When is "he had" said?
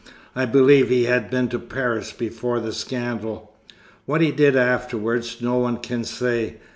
0.89-1.29